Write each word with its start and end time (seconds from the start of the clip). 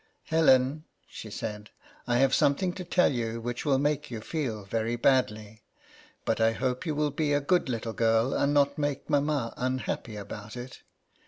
"Helen," 0.33 0.85
she 1.05 1.29
said," 1.29 1.69
I 2.07 2.17
have 2.17 2.33
something 2.33 2.73
to 2.73 2.83
tell 2.83 3.11
you 3.13 3.39
which 3.39 3.65
will 3.65 3.77
make 3.77 4.09
you 4.09 4.19
feel 4.19 4.63
very 4.65 4.95
badly; 4.95 5.61
but 6.25 6.41
I 6.41 6.53
hope 6.53 6.87
you 6.87 6.95
will 6.95 7.11
be 7.11 7.33
a 7.33 7.39
good 7.39 7.69
little 7.69 7.93
girl, 7.93 8.33
and 8.33 8.51
not 8.51 8.79
make 8.79 9.11
mamma 9.11 9.53
unhappy 9.57 10.15
about 10.15 10.57
it. 10.57 10.81